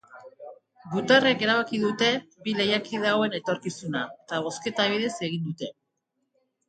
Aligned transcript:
Gutarrek 0.93 1.43
erabaki 1.47 1.81
dute 1.83 2.07
bi 2.47 2.55
lehiakide 2.59 3.11
hauen 3.11 3.37
etorkizuna, 3.41 4.01
eta 4.25 4.41
bozketa 4.49 4.89
bidez 4.95 5.13
egin 5.29 5.49
dute. 5.51 5.71